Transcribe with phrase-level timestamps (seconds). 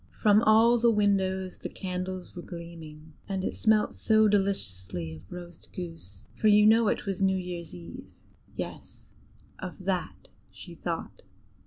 [0.19, 5.71] From all the windows the candles were gleaming, and it smelt so deliciously of roast
[5.73, 8.07] goose, for you know it was new year's eve;
[8.55, 9.11] yes,
[9.59, 11.21] of that she thought.